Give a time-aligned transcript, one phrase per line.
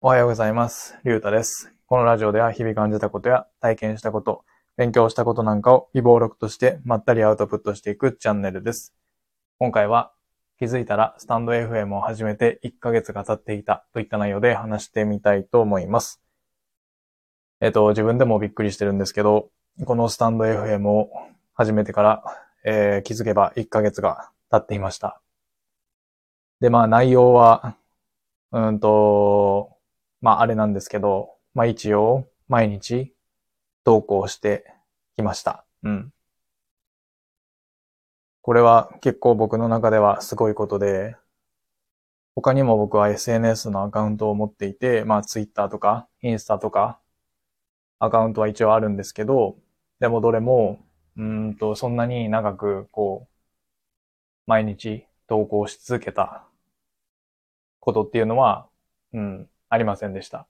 [0.00, 0.96] おはようございます。
[1.02, 1.74] りゅうたです。
[1.88, 4.44] このラジオでは日々感じたことや体験したこと、
[4.76, 8.94] 勉強したことなんかを微暴録としてまったりアウトプットしていくチャンネルです。
[9.58, 10.12] 今回は
[10.56, 16.22] 気づいたらスタンド FM を始めて1ヶ月が経っていたといった内容で話してみたいと思います。
[17.60, 19.50] えっと、自分でもびっくりしてるんですけど、
[19.84, 21.10] このスタンド FM を
[21.54, 22.24] 始めてから、
[22.64, 25.20] えー気づけば1ヶ月が経っていました。
[26.60, 27.76] で、まあ内容は、
[28.52, 29.77] うんと、
[30.20, 33.14] まああれなんですけど、まあ一応毎日
[33.84, 34.64] 投稿して
[35.16, 35.64] きました。
[35.82, 36.12] うん。
[38.42, 41.16] これは結構僕の中ではすごいことで、
[42.34, 47.00] 他にも僕は SNS のアカウントを持っていて、まあ Twitter とかインスタとか
[48.00, 49.56] アカウントは一応あるんですけど、
[50.00, 50.78] でもどれも、
[51.16, 53.34] うんと、そんなに長くこう、
[54.46, 56.46] 毎日投稿し続けた
[57.80, 58.68] ことっていうのは、
[59.12, 60.48] うん、ありませんでした。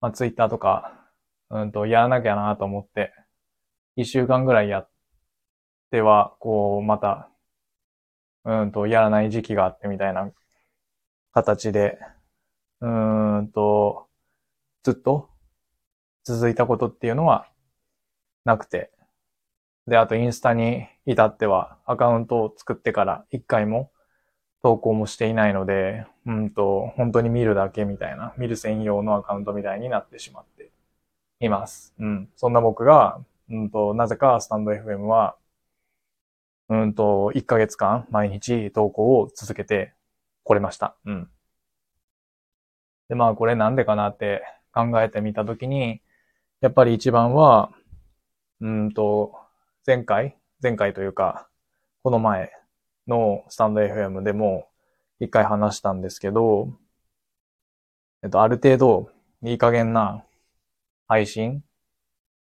[0.00, 1.10] まあ、ツイッターとか、
[1.50, 3.12] うんと、やらなきゃなと思って、
[3.96, 4.90] 一週間ぐらいやっ
[5.90, 7.30] ては、こう、また、
[8.44, 10.30] うんと、やらない時期があってみたいな
[11.32, 11.98] 形で、
[12.80, 12.88] う
[13.42, 14.08] んと、
[14.82, 15.30] ずっと
[16.24, 17.48] 続いたことっていうのは
[18.44, 18.90] なくて、
[19.86, 23.92] で、あとインスタに至ってはアカウントを作ってから一回も
[24.62, 30.70] 投稿もしていないので、うんと、本当に見るだけみたいな、見る専用のアカウントみたいになってしまって
[31.40, 31.94] います。
[31.98, 32.28] うん。
[32.36, 35.36] そんな僕が、うんと、なぜかスタンド FM は、
[36.68, 39.92] うんと、1ヶ月間毎日投稿を続けて
[40.44, 40.96] これました。
[41.04, 41.30] うん。
[43.08, 46.00] で、まあこれなんでかなって考えてみたときに、
[46.60, 47.70] やっぱり一番は、
[48.60, 49.34] うんと、
[49.86, 51.48] 前回、前回というか、
[52.02, 52.52] この前
[53.06, 54.68] のスタンド FM でも
[55.20, 56.76] 一回話したんですけど、
[58.22, 59.10] えっと、ある程度
[59.42, 60.24] いい加減な
[61.06, 61.62] 配信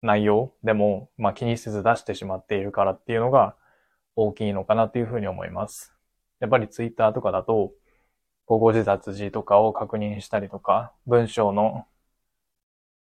[0.02, 3.56] 内容でも、まあ気にせず出してしまっているからっていうのが
[4.16, 5.94] 大きいのかなっていうふうに思います。
[6.40, 7.72] やっぱりツイッターとかだと、
[8.46, 11.86] こう誤字脱字とかを確認したりとか、文章の、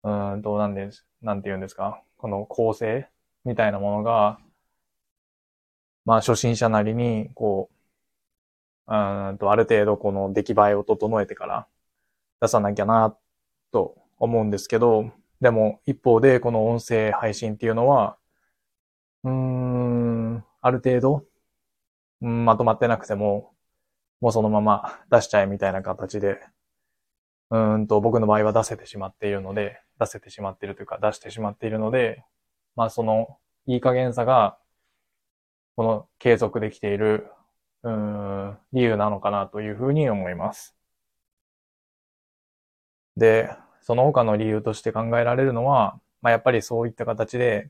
[0.03, 3.07] うーんと、なんです、なんて言うんですか、この構成
[3.45, 4.39] みたいなものが、
[6.05, 7.76] まあ初心者なりに、こう、
[8.87, 11.67] うんと、ある程度この出来栄えを整えてから
[12.41, 13.17] 出さなきゃな、
[13.71, 15.11] と思うんですけど、
[15.41, 18.17] でも一方でこの音声配信っていうのは、
[19.23, 21.25] うーん、ある程度、
[22.21, 23.53] うんまとまってなくても、
[24.21, 26.39] もうそのまま出しちゃえみたいな形で、
[27.49, 32.23] うんと僕の場合は出せてしまっているので、出せてしまっているというか出してしまっているので、
[32.75, 34.57] まあそのいい加減さが、
[35.75, 37.27] この継続できている、
[37.87, 40.75] うん、理由なのかなというふうに思います。
[43.15, 43.49] で、
[43.81, 47.69] その他の理由として考えられるのは、まあやっぱりそういった形で、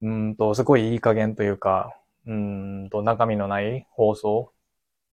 [0.00, 1.94] うんと、すごいいい加減というか、
[2.26, 4.52] うんと、中身のない放送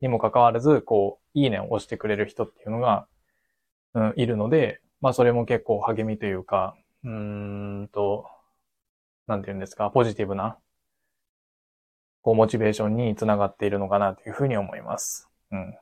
[0.02, 3.08] にもかかわらず、こう、いいねを押してくれる人っていうのが、
[3.96, 8.28] うん、いるので、まあそれも結構励みというか、うんと、
[9.28, 10.58] なんていうんですか、ポジティブな、
[12.28, 15.30] こう、モチベーションにつながっているのかなというふうに思います。
[15.50, 15.78] うん。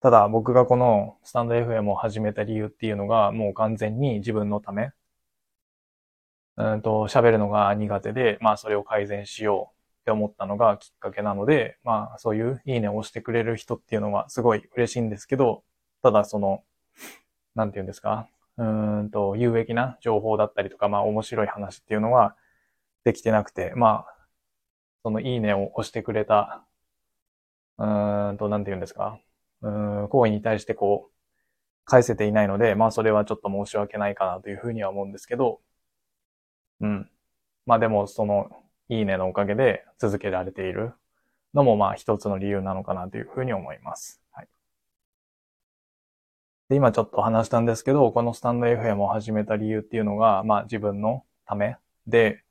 [0.00, 4.90] ただ、僕がこのスタンド FM を始めた理由っていうのが、もう完全に自分のため、
[6.56, 15.62] うんと、喋るのが苦手で、まあそれを改善しようって思ったのがきっかけなので、まあそういういいねを押してくれる人っていうのはすごい嬉しいんですけど、
[16.02, 16.64] ただその、
[17.54, 22.34] なんていうんですか、うんと、有益な情報だったりとか、まあ面白い話っていうのは
[23.04, 24.17] できてなくて、まあ、
[25.02, 26.64] そのいいねを押してくれた、
[27.78, 29.20] うーんと、なんていうんですか、
[29.62, 31.14] うん、行為に対してこう、
[31.84, 35.60] 返せていないので、まあそれはちょっと申し訳ないかなというふうには思うんですけど、
[36.80, 37.10] うん。
[37.66, 38.50] まあでもその、
[38.88, 40.94] いいねのおかげで続けられている
[41.54, 44.20] のもまあ一つの理由なのかなというふうに思います。
[44.32, 44.48] はい。
[46.68, 52.42] で、今ちょっと話したんですけど、このスタンド FM を始めた理由っていうのが、まあ自分のためで、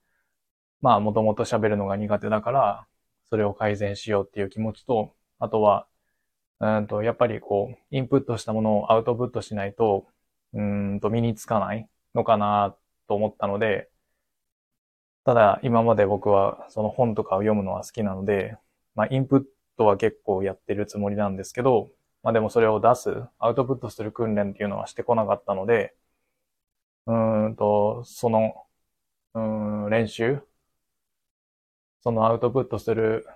[0.82, 2.88] まあもともと喋るのが苦手だから、
[3.30, 5.88] それを改善しようっていう気持ちと、あとは、
[6.60, 10.08] うんと、やっぱりこう、インプットしたものをアウトプットしないと、
[10.54, 12.76] うんと身につかないのかな
[13.08, 13.90] と思ったので、
[15.26, 18.58] ただ今まで僕はその本とかを読むのは好きなので、
[18.96, 19.44] まあインプッ
[19.78, 21.90] トは結構やってるつもりなんですけど、
[22.24, 25.96] まあでもそれを出す、アウトプットする訓練っていうのはしてこなかったので、
[27.06, 27.14] う
[27.50, 28.66] んと、その、
[29.34, 29.40] う
[29.88, 30.42] ん、練習、
[32.08, 33.28] そのアウトプットする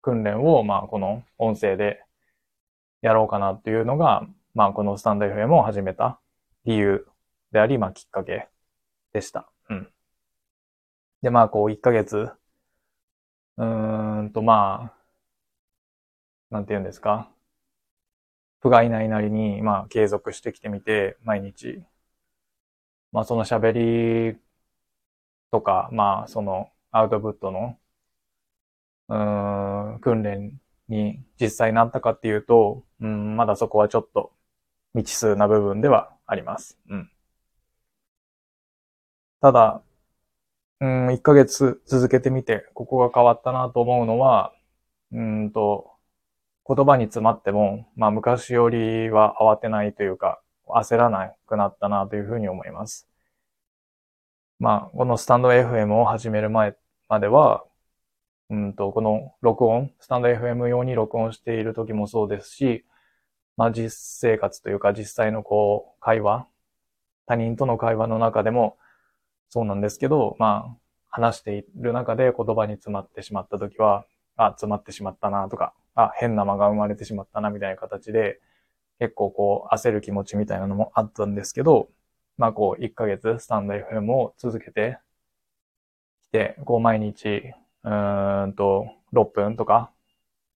[0.00, 2.02] 訓練を、まあこの音声で
[3.02, 6.18] やろうかなっていうのが、まあこのスタンド FM を始めた
[6.64, 7.06] 理由
[7.52, 8.48] であり、まあきっかけ
[9.12, 9.50] でした。
[9.68, 9.88] うん。
[11.20, 12.30] で、まあこう1ヶ月、
[13.58, 14.90] うーんとま
[16.50, 17.30] あ、なんて言うんですか。
[18.60, 21.82] 不甲斐ないなりに、まあ継続してきてみて、毎日、
[23.12, 24.38] まあその喋り
[25.50, 27.78] とか、まあそのアウトプットの、
[29.08, 30.52] うん、訓練
[30.88, 34.32] に実際なったかっていうと、うん、まだそこはちょっと
[34.94, 36.78] 未知数な部分ではあります。
[36.88, 37.10] うん。
[39.40, 39.82] ただ、
[40.80, 44.52] うん、1ヶ月続けてみて、ここが変わったなと思うのは、
[45.12, 45.90] うんと、
[46.68, 53.08] 言葉に詰まっても、まあ昔よりは慌てないというか、焦らなくなったなというふうに思います。
[54.58, 56.74] まあ、このスタンド FM を始める前
[57.08, 57.64] までは、
[58.48, 62.84] うんと、この録音、スタンド FM 用に録音している時もそうですし、
[63.58, 66.46] まあ実生活というか実際のこう、会話、
[67.26, 68.78] 他人との会話の中でも
[69.50, 70.76] そうなんですけど、まあ
[71.10, 74.06] 話している中で言葉に詰まってしまった時は、
[74.36, 78.40] あ、詰まってしまったなとか、あ、変な間が生まれてしまったなみたいな形で、
[79.00, 81.90] 結構こう焦る気持ちみたいなのもあったんですけど、
[82.38, 84.98] まあこう1ヶ月スタンド FM を続けて
[86.22, 87.54] きて、こう毎日
[87.86, 89.92] うーんと、6分とか、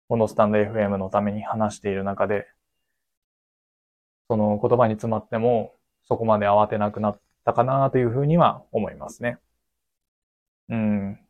[0.09, 2.47] このスタンド FM のために話している中で、
[4.29, 5.75] その言葉に詰まっても、
[6.05, 9.39] そこまで慌てなくなったかなというふうには思いますね。
[10.69, 11.21] うん。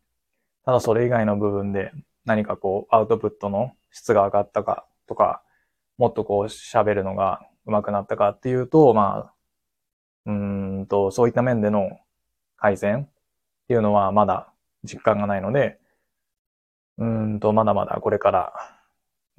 [0.64, 1.92] ただそれ以外の部分で
[2.26, 5.42] 何かこうアウトプットの質が上がったかとか、
[5.96, 9.34] もっとこう喋るのが上手くなったかっていうと、まあ、
[10.26, 11.98] うんと、そういった面での
[12.56, 13.08] 改善っ
[13.68, 14.52] ていうのはまだ
[14.84, 15.78] 実感がないので、
[16.98, 18.52] うんと、まだまだこれから、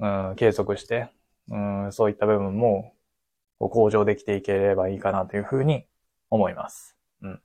[0.00, 1.10] うん、継続して、
[1.50, 1.56] う
[1.88, 2.94] ん、そういった部分も、
[3.60, 5.84] 向上できていければいいかなというふうに
[6.30, 6.96] 思います。
[7.22, 7.42] うん。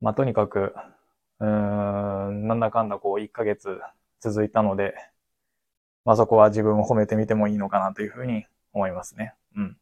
[0.00, 0.74] まあ、とにかく、
[1.40, 3.80] うん、なんだかんだこう、1ヶ月
[4.20, 4.94] 続いたので、
[6.04, 9.34] まあ、そこは自分を褒めてみてもいいのかなというふうに思いますね。
[9.56, 9.76] うん。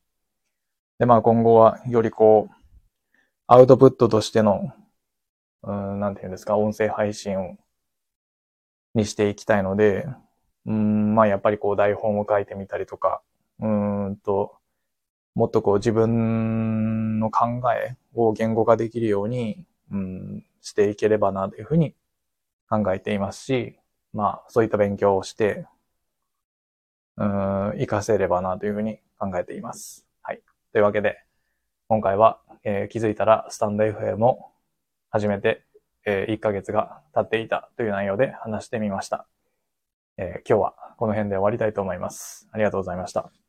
[0.99, 2.55] で、まあ、今後はよりこう、
[3.47, 4.73] アウトプットとしての
[5.67, 7.57] うん、なんていうんですか、音声配信を、
[8.95, 10.07] にしていきたいので、
[10.67, 13.23] うん、まあやっぱりこう台本を書いてみたりとか、
[13.61, 14.57] うんと、
[15.35, 21.95] もっとこう自分の考えを言語化できるように、うん、していければなというふうに
[22.69, 23.79] 考えていますし、
[24.13, 25.67] まあそういった勉強をして、
[27.17, 30.07] うん、活かせればなというふうに考えています。
[30.75, 31.19] というわけで、
[31.87, 34.51] 今回は、えー、気づいたらスタンド FM を
[35.09, 35.65] 始めて、
[36.05, 39.29] え1ヶ月が経っていたという内容で話してみました。
[40.17, 42.49] え今日はこの辺で終わりたいと思います。
[42.51, 43.44] ありがとうございました。